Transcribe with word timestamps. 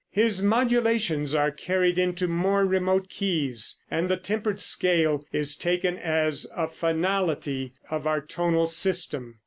His 0.09 0.41
modulations 0.41 1.35
are 1.35 1.51
carried 1.51 1.99
into 1.99 2.27
more 2.27 2.65
remote 2.65 3.07
keys, 3.07 3.79
and 3.91 4.09
the 4.09 4.17
tempered 4.17 4.59
scale 4.59 5.23
is 5.31 5.55
taken 5.55 5.95
as 5.99 6.47
a 6.57 6.67
finality 6.67 7.73
of 7.91 8.07
our 8.07 8.19
tonal 8.19 8.65
system. 8.65 9.37